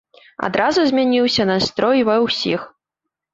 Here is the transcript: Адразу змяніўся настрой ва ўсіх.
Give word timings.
Адразу 0.45 0.85
змяніўся 0.91 1.43
настрой 1.51 2.03
ва 2.09 2.17
ўсіх. 2.25 2.67